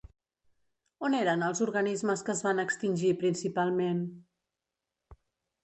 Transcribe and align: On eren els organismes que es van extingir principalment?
On 1.09 1.15
eren 1.17 1.43
els 1.47 1.61
organismes 1.65 2.25
que 2.29 2.35
es 2.35 2.41
van 2.49 2.63
extingir 2.65 3.13
principalment? 3.25 4.03